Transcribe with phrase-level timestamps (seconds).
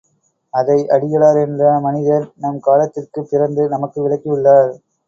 [0.53, 4.73] அதை அடிகளார் என்ற மனிதர் நம் காலத்தில் பிறந்து, நமக்கு விளக்கியுள்ளார்.